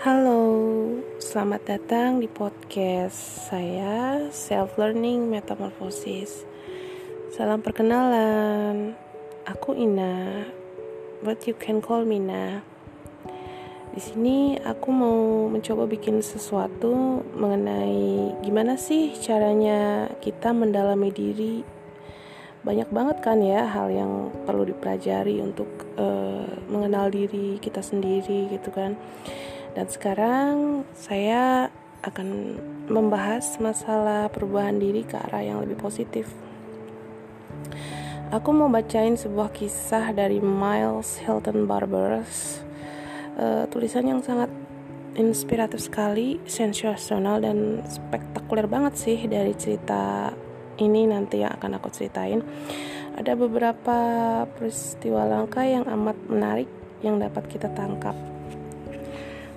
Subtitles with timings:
[0.00, 0.40] Halo,
[1.20, 6.48] selamat datang di podcast saya Self Learning Metamorphosis.
[7.36, 8.96] Salam perkenalan,
[9.44, 10.48] aku Ina,
[11.20, 12.64] but you can call me Na.
[13.92, 21.60] Di sini aku mau mencoba bikin sesuatu mengenai gimana sih caranya kita mendalami diri.
[22.64, 25.68] Banyak banget kan ya hal yang perlu dipelajari untuk
[26.00, 28.96] uh, mengenal diri kita sendiri gitu kan
[29.74, 31.70] dan sekarang saya
[32.00, 32.56] akan
[32.88, 36.26] membahas masalah perubahan diri ke arah yang lebih positif.
[38.30, 42.62] Aku mau bacain sebuah kisah dari Miles Hilton Barbers.
[43.34, 44.48] Uh, tulisan yang sangat
[45.18, 50.30] inspiratif sekali, sensasional dan spektakuler banget sih dari cerita
[50.78, 52.40] ini nanti yang akan aku ceritain.
[53.18, 53.98] Ada beberapa
[54.46, 56.70] peristiwa langka yang amat menarik
[57.02, 58.14] yang dapat kita tangkap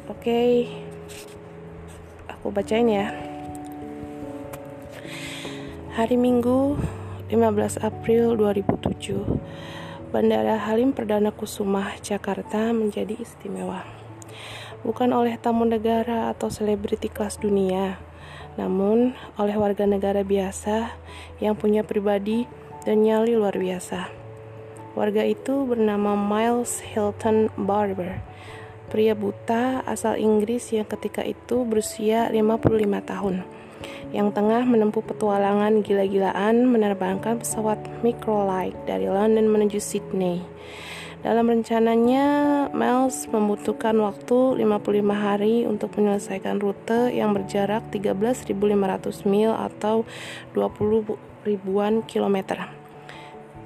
[0.03, 0.51] Oke, okay.
[2.27, 3.15] aku bacain ya.
[5.95, 6.75] Hari Minggu,
[7.31, 9.15] 15 April 2007,
[10.11, 13.87] Bandara Halim Perdana Kusuma, Jakarta menjadi istimewa.
[14.83, 17.95] Bukan oleh tamu negara atau selebriti kelas dunia,
[18.59, 20.99] namun oleh warga negara biasa
[21.39, 22.43] yang punya pribadi
[22.83, 24.11] dan nyali luar biasa.
[24.99, 28.33] Warga itu bernama Miles Hilton Barber
[28.94, 32.61] pria buta asal Inggris yang ketika itu berusia 55
[33.09, 33.41] tahun
[34.13, 40.45] yang tengah menempuh petualangan gila-gilaan menerbangkan pesawat microlight dari London menuju Sydney.
[41.25, 42.25] Dalam rencananya,
[42.75, 48.53] Miles membutuhkan waktu 55 hari untuk menyelesaikan rute yang berjarak 13.500
[49.25, 50.05] mil atau
[50.53, 52.83] 20 ribuan kilometer.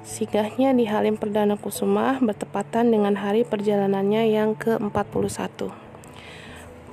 [0.08, 5.68] Singgahnya di Halim Perdana Kusuma bertepatan dengan hari perjalanannya yang ke-41.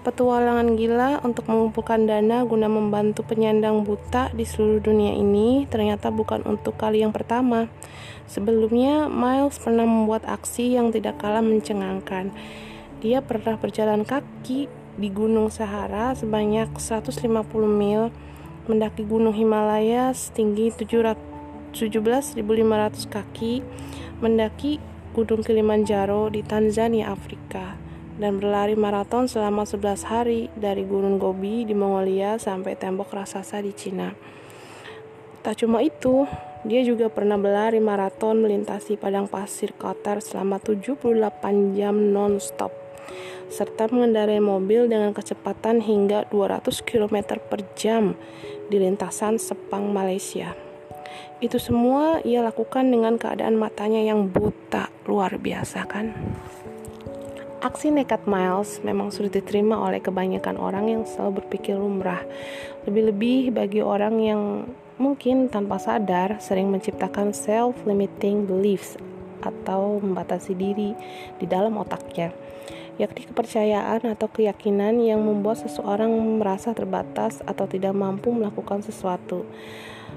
[0.03, 6.43] Petualangan gila untuk mengumpulkan dana guna membantu penyandang buta di seluruh dunia ini ternyata bukan
[6.43, 7.71] untuk kali yang pertama.
[8.27, 12.35] Sebelumnya, Miles pernah membuat aksi yang tidak kalah mencengangkan.
[12.99, 14.67] Dia pernah berjalan kaki
[14.99, 17.31] di Gunung Sahara sebanyak 150
[17.63, 18.11] mil,
[18.67, 21.34] mendaki Gunung Himalaya setinggi 700
[21.75, 22.39] 17.500
[23.11, 23.59] kaki
[24.23, 24.79] mendaki
[25.11, 27.75] Gunung Kilimanjaro di Tanzania, Afrika
[28.15, 33.75] dan berlari maraton selama 11 hari dari Gunung Gobi di Mongolia sampai tembok raksasa di
[33.75, 34.15] Cina.
[35.43, 36.23] Tak cuma itu,
[36.63, 42.71] dia juga pernah berlari maraton melintasi padang pasir Qatar selama 78 jam non-stop
[43.45, 48.17] serta mengendarai mobil dengan kecepatan hingga 200 km per jam
[48.73, 50.64] di lintasan Sepang, Malaysia.
[51.43, 56.15] Itu semua ia lakukan dengan keadaan matanya yang buta luar biasa kan?
[57.65, 62.21] Aksi nekat Miles memang sulit diterima oleh kebanyakan orang yang selalu berpikir lumrah.
[62.85, 64.41] Lebih-lebih bagi orang yang
[65.01, 68.95] mungkin tanpa sadar sering menciptakan self-limiting beliefs
[69.41, 70.93] atau membatasi diri
[71.41, 72.31] di dalam otaknya
[72.95, 79.43] yakni kepercayaan atau keyakinan yang membuat seseorang merasa terbatas atau tidak mampu melakukan sesuatu.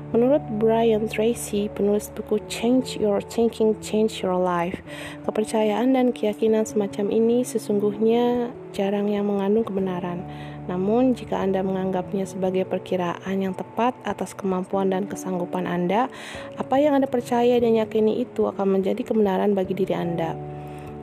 [0.09, 4.81] Menurut Brian Tracy, penulis buku Change Your Thinking, Change Your Life,
[5.29, 10.25] kepercayaan dan keyakinan semacam ini sesungguhnya jarang yang mengandung kebenaran.
[10.65, 16.09] Namun, jika Anda menganggapnya sebagai perkiraan yang tepat atas kemampuan dan kesanggupan Anda,
[16.57, 20.58] apa yang Anda percaya dan yakini itu akan menjadi kebenaran bagi diri Anda.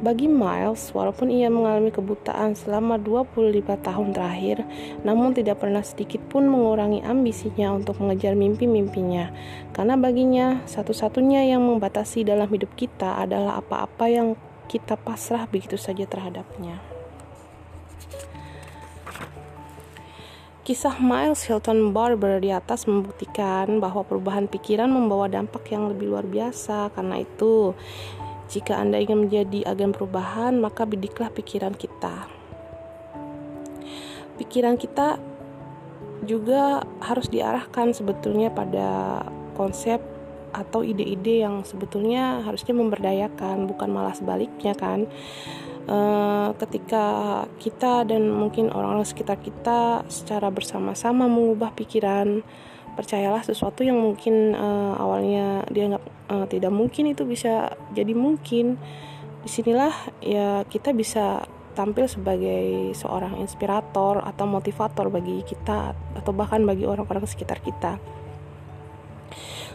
[0.05, 4.61] Bagi Miles, walaupun ia mengalami kebutaan selama 25 tahun terakhir,
[5.01, 9.33] namun tidak pernah sedikit pun mengurangi ambisinya untuk mengejar mimpi-mimpinya.
[9.73, 14.37] Karena baginya, satu-satunya yang membatasi dalam hidup kita adalah apa-apa yang
[14.69, 16.77] kita pasrah begitu saja terhadapnya.
[20.65, 26.25] Kisah Miles Hilton Barber di atas membuktikan bahwa perubahan pikiran membawa dampak yang lebih luar
[26.25, 26.89] biasa.
[26.89, 27.77] Karena itu,
[28.45, 32.29] jika Anda ingin menjadi agen perubahan, maka bidiklah pikiran kita.
[34.37, 35.17] Pikiran kita
[36.27, 39.21] juga harus diarahkan sebetulnya pada
[39.55, 40.01] konsep
[40.55, 45.03] atau ide-ide yang sebetulnya harusnya memberdayakan, bukan malah sebaliknya kan.
[45.85, 45.97] E,
[46.55, 47.05] ketika
[47.59, 52.39] kita dan mungkin orang-orang sekitar kita secara bersama-sama mengubah pikiran
[52.95, 58.79] percayalah sesuatu yang mungkin uh, awalnya dia nggak uh, tidak mungkin itu bisa jadi mungkin.
[59.45, 59.93] Di sinilah
[60.23, 61.45] ya kita bisa
[61.75, 67.99] tampil sebagai seorang inspirator atau motivator bagi kita atau bahkan bagi orang-orang sekitar kita.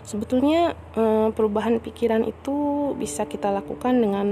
[0.02, 4.28] Sebetulnya uh, perubahan pikiran itu bisa kita lakukan dengan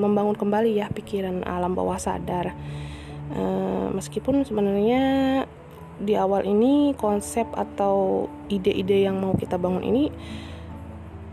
[0.00, 2.56] membangun kembali ya pikiran alam bawah sadar.
[3.92, 5.44] Meskipun sebenarnya
[6.00, 10.08] di awal ini konsep atau ide-ide yang mau kita bangun ini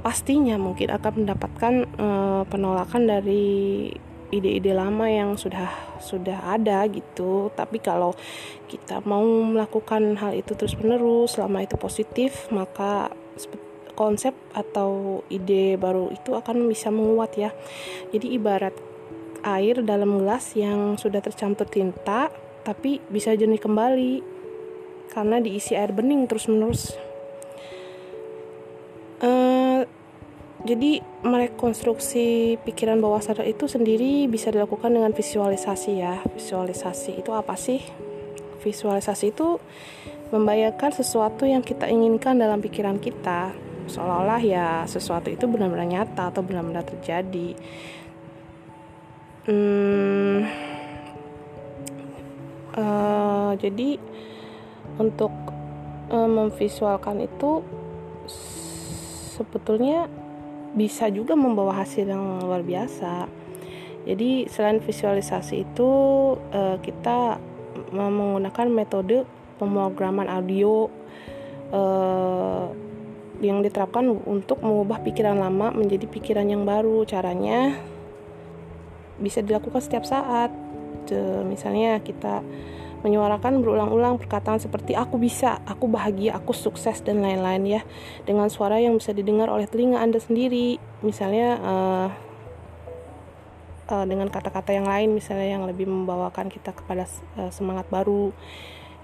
[0.03, 3.89] pastinya mungkin akan mendapatkan uh, penolakan dari
[4.27, 7.51] ide-ide lama yang sudah sudah ada gitu.
[7.55, 8.11] Tapi kalau
[8.67, 13.11] kita mau melakukan hal itu terus menerus selama itu positif maka
[13.97, 17.51] konsep atau ide baru itu akan bisa menguat ya.
[18.11, 18.75] Jadi ibarat
[19.47, 22.27] air dalam gelas yang sudah tercampur tinta
[22.67, 24.36] tapi bisa jernih kembali
[25.11, 26.93] karena diisi air bening terus menerus
[29.23, 29.81] uh,
[30.67, 36.19] jadi merekonstruksi pikiran bawah sadar itu sendiri bisa dilakukan dengan visualisasi ya.
[36.35, 37.79] Visualisasi itu apa sih?
[38.59, 39.63] Visualisasi itu
[40.33, 43.55] membayangkan sesuatu yang kita inginkan dalam pikiran kita.
[43.87, 47.55] Seolah-olah ya sesuatu itu benar-benar nyata atau benar-benar terjadi.
[49.47, 50.43] Hmm,
[52.75, 53.95] uh, jadi
[54.97, 55.31] untuk
[56.09, 57.61] uh, memvisualkan itu
[59.37, 60.09] sebetulnya
[60.73, 63.29] bisa juga membawa hasil yang luar biasa.
[64.07, 65.89] Jadi selain visualisasi itu
[66.37, 67.37] uh, kita
[67.91, 69.27] menggunakan metode
[69.59, 70.87] pemrograman audio
[71.73, 72.71] uh,
[73.37, 77.05] yang diterapkan untuk mengubah pikiran lama menjadi pikiran yang baru.
[77.05, 77.77] Caranya
[79.21, 80.66] bisa dilakukan setiap saat.
[81.45, 82.43] Misalnya kita
[83.05, 87.81] menyuarakan berulang-ulang perkataan seperti aku bisa, aku bahagia, aku sukses dan lain-lain ya
[88.25, 90.81] dengan suara yang bisa didengar oleh telinga Anda sendiri.
[91.05, 92.07] Misalnya uh,
[93.93, 97.05] uh, dengan kata-kata yang lain misalnya yang lebih membawakan kita kepada
[97.37, 98.33] uh, semangat baru,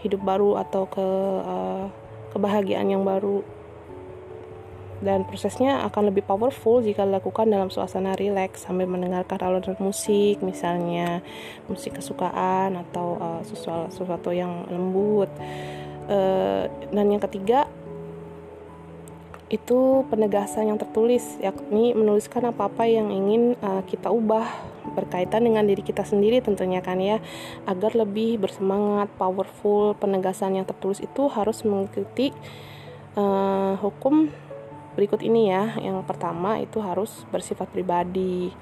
[0.02, 1.08] hidup baru atau ke
[1.46, 1.86] uh,
[2.34, 3.46] kebahagiaan yang baru
[5.04, 11.20] dan prosesnya akan lebih powerful jika dilakukan dalam suasana rileks sambil mendengarkan alunan musik misalnya
[11.68, 15.28] musik kesukaan atau uh, sesuatu, sesuatu yang lembut.
[16.08, 17.68] Uh, dan yang ketiga
[19.52, 24.50] itu penegasan yang tertulis yakni menuliskan apa-apa yang ingin uh, kita ubah
[24.98, 27.22] berkaitan dengan diri kita sendiri tentunya kan ya.
[27.70, 32.34] Agar lebih bersemangat powerful penegasan yang tertulis itu harus mengikuti
[33.14, 34.34] uh, hukum
[34.94, 35.78] berikut ini ya.
[35.78, 38.54] Yang pertama itu harus bersifat pribadi.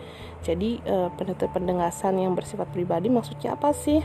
[0.41, 1.09] Jadi eh,
[1.51, 4.01] pendengasan yang bersifat pribadi maksudnya apa sih?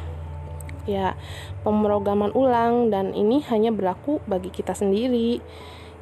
[0.87, 1.19] Ya,
[1.67, 5.43] pemrograman ulang dan ini hanya berlaku bagi kita sendiri.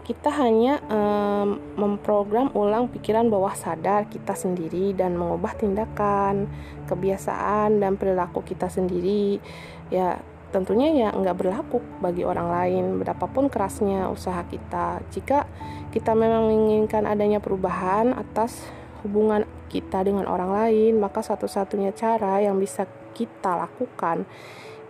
[0.04, 6.44] Kita hanya um, memprogram ulang pikiran bawah sadar kita sendiri dan mengubah tindakan,
[6.84, 9.40] kebiasaan dan perilaku kita sendiri.
[9.88, 10.20] Ya,
[10.54, 12.84] tentunya ya nggak berlaku bagi orang lain.
[13.02, 15.50] Betapapun kerasnya usaha kita jika
[15.90, 18.62] kita memang menginginkan adanya perubahan atas
[19.02, 24.22] hubungan kita dengan orang lain maka satu-satunya cara yang bisa kita lakukan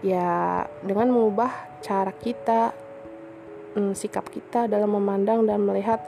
[0.04, 2.76] ya dengan mengubah cara kita
[3.74, 6.00] hmm, sikap kita dalam memandang dan melihat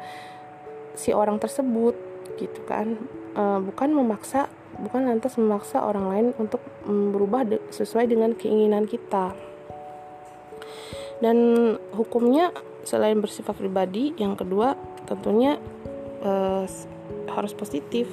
[0.96, 1.96] si orang tersebut
[2.40, 2.96] gitu kan.
[3.36, 4.48] E, bukan memaksa
[4.80, 9.32] bukan lantas memaksa orang lain untuk berubah sesuai dengan keinginan kita.
[11.20, 11.36] Dan
[11.96, 12.52] hukumnya
[12.84, 14.76] selain bersifat pribadi, yang kedua
[15.08, 15.56] tentunya
[16.20, 16.64] eh,
[17.32, 18.06] harus positif.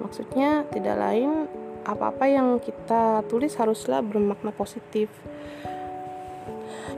[0.00, 1.46] Maksudnya tidak lain
[1.82, 5.10] apa-apa yang kita tulis haruslah bermakna positif.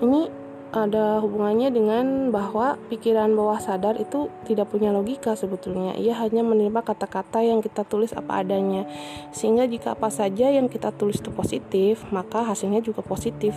[0.00, 0.43] Ini
[0.74, 5.94] ada hubungannya dengan bahwa pikiran bawah sadar itu tidak punya logika sebetulnya.
[5.94, 8.82] Ia hanya menerima kata-kata yang kita tulis apa adanya.
[9.30, 13.54] Sehingga jika apa saja yang kita tulis itu positif, maka hasilnya juga positif.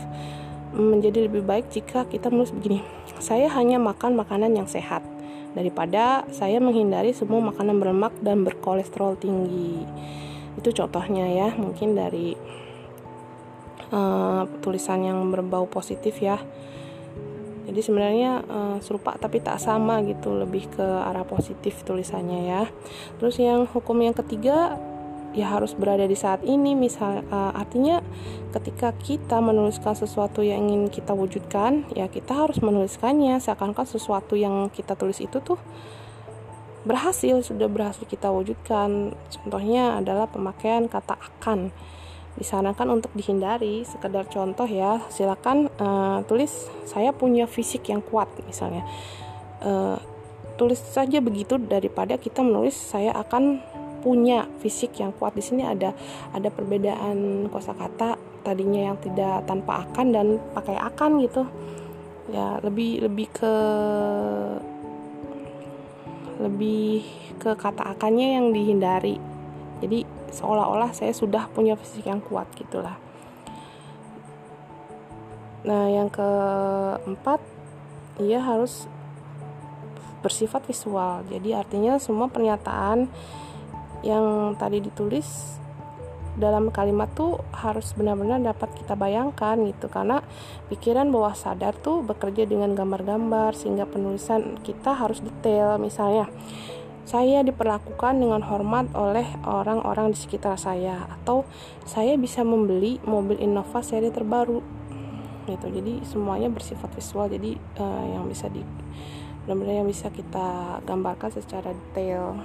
[0.78, 2.86] Menjadi lebih baik jika kita menulis begini.
[3.18, 5.02] Saya hanya makan makanan yang sehat
[5.58, 9.82] daripada saya menghindari semua makanan berlemak dan berkolesterol tinggi.
[10.60, 12.38] Itu contohnya ya, mungkin dari
[13.90, 16.38] uh, tulisan yang berbau positif ya
[17.68, 22.64] jadi sebenarnya uh, serupa tapi tak sama gitu lebih ke arah positif tulisannya ya.
[23.20, 24.80] Terus yang hukum yang ketiga
[25.36, 26.80] ya harus berada di saat ini.
[26.80, 28.00] Misal uh, artinya
[28.56, 33.36] ketika kita menuliskan sesuatu yang ingin kita wujudkan ya kita harus menuliskannya.
[33.44, 35.60] Seakan-akan sesuatu yang kita tulis itu tuh
[36.88, 39.12] berhasil sudah berhasil kita wujudkan.
[39.28, 41.76] Contohnya adalah pemakaian kata akan
[42.38, 43.84] disarankan untuk dihindari.
[43.84, 48.86] Sekedar contoh ya silakan uh, tulis saya punya fisik yang kuat misalnya.
[49.60, 49.98] Uh,
[50.58, 53.62] tulis saja begitu daripada kita menulis saya akan
[54.02, 55.34] punya fisik yang kuat.
[55.34, 55.94] Di sini ada
[56.34, 58.16] ada perbedaan kosakata
[58.46, 61.44] tadinya yang tidak tanpa akan dan pakai akan gitu.
[62.32, 63.54] Ya lebih lebih ke
[66.38, 67.02] lebih
[67.42, 69.18] ke kata akannya yang dihindari.
[69.82, 72.96] Jadi seolah-olah saya sudah punya fisik yang kuat gitulah.
[75.68, 77.44] Nah yang keempat
[78.24, 78.88] ia harus
[80.22, 81.24] bersifat visual.
[81.30, 83.08] Jadi artinya semua pernyataan
[84.06, 85.58] yang tadi ditulis
[86.38, 89.90] dalam kalimat tuh harus benar-benar dapat kita bayangkan gitu.
[89.90, 90.22] Karena
[90.70, 96.30] pikiran bawah sadar tuh bekerja dengan gambar-gambar sehingga penulisan kita harus detail misalnya
[97.08, 101.48] saya diperlakukan dengan hormat oleh orang-orang di sekitar saya atau
[101.88, 104.60] saya bisa membeli mobil Innova seri terbaru.
[105.48, 108.60] Gitu jadi semuanya bersifat visual jadi uh, yang bisa di
[109.48, 112.44] benar-benar yang bisa kita gambarkan secara detail.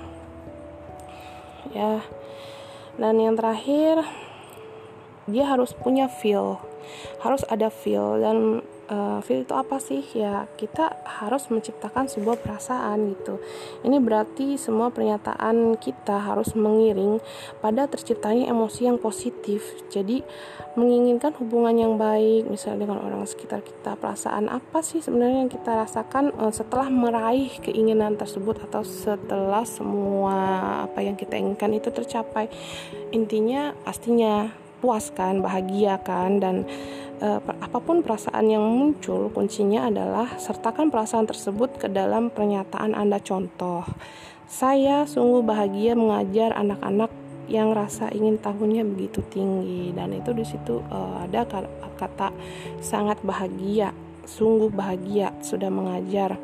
[1.75, 2.07] Ya
[3.03, 4.07] dan yang terakhir
[5.27, 6.63] dia harus punya feel
[7.23, 8.61] harus ada feel dan
[8.93, 10.05] uh, feel itu apa sih?
[10.13, 13.41] Ya kita harus menciptakan sebuah perasaan gitu.
[13.81, 17.19] Ini berarti semua pernyataan kita harus mengiring
[17.65, 19.65] pada terciptanya emosi yang positif.
[19.89, 20.21] Jadi
[20.77, 25.73] menginginkan hubungan yang baik misalnya dengan orang sekitar kita perasaan apa sih sebenarnya yang kita
[25.73, 30.37] rasakan uh, setelah meraih keinginan tersebut atau setelah semua
[30.89, 32.53] apa yang kita inginkan itu tercapai?
[33.13, 36.67] Intinya pastinya puas kan bahagia kan dan
[37.23, 43.23] uh, apa pun perasaan yang muncul kuncinya adalah sertakan perasaan tersebut ke dalam pernyataan Anda.
[43.23, 43.87] Contoh
[44.51, 47.09] saya sungguh bahagia mengajar anak-anak
[47.47, 49.95] yang rasa ingin tahunya begitu tinggi.
[49.95, 51.47] Dan itu di situ uh, ada
[51.97, 52.35] kata
[52.83, 53.95] sangat bahagia
[54.27, 56.39] sungguh bahagia sudah mengajar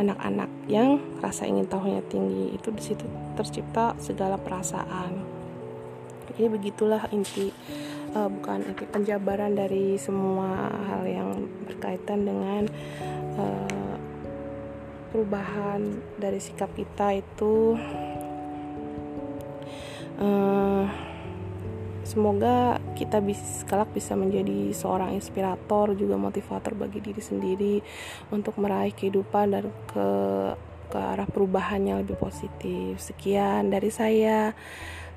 [0.00, 2.56] anak-anak yang rasa ingin tahunya tinggi.
[2.56, 3.04] Itu di situ
[3.36, 5.31] tercipta segala perasaan
[6.36, 7.52] jadi begitulah inti
[8.16, 12.62] uh, bukan inti penjabaran dari semua hal yang berkaitan dengan
[13.36, 13.96] uh,
[15.12, 17.76] perubahan dari sikap kita itu
[20.16, 20.84] uh,
[22.02, 27.76] semoga kita bisa kelak bisa menjadi seorang inspirator juga motivator bagi diri sendiri
[28.32, 30.08] untuk meraih kehidupan dan ke
[30.92, 33.00] ke arah perubahan yang lebih positif.
[33.00, 34.52] Sekian dari saya.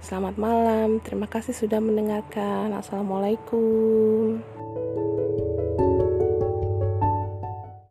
[0.06, 2.70] Selamat malam, terima kasih sudah mendengarkan.
[2.78, 4.38] Assalamualaikum.